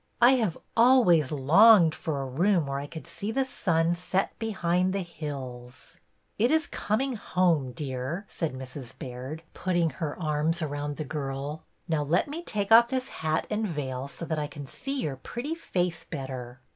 [0.19, 4.93] I have always longed for a room where I could see the sun set behind
[4.93, 5.97] the hills."''
[6.39, 8.97] It is coming home, dear," said Mrs.
[8.97, 11.61] Baird, putting her arms around the girl.
[11.87, 15.17] Now let me take off this hat and veil so that I can see your
[15.17, 16.61] pretty face better."